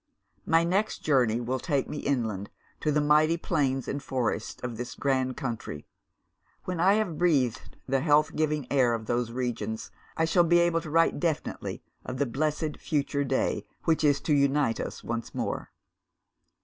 My 0.47 0.63
next 0.63 1.03
journey 1.03 1.39
will 1.39 1.59
take 1.59 1.87
me 1.87 1.97
inland, 1.99 2.49
to 2.79 2.91
the 2.91 2.99
mighty 3.01 3.37
plains 3.37 3.87
and 3.87 4.01
forest 4.01 4.59
of 4.63 4.75
this 4.75 4.95
grand 4.95 5.37
country. 5.37 5.85
When 6.63 6.79
I 6.79 6.95
have 6.95 7.19
breathed 7.19 7.77
the 7.87 7.99
health 7.99 8.35
giving 8.35 8.65
air 8.71 8.95
of 8.95 9.05
those 9.05 9.31
regions, 9.31 9.91
I 10.17 10.25
shall 10.25 10.43
be 10.43 10.57
able 10.57 10.81
to 10.81 10.89
write 10.89 11.19
definitely 11.19 11.83
of 12.03 12.17
the 12.17 12.25
blessed 12.25 12.77
future 12.79 13.23
day 13.23 13.63
which 13.83 14.03
is 14.03 14.19
to 14.21 14.33
unite 14.33 14.79
us 14.79 15.03
once 15.03 15.35
more. 15.35 15.69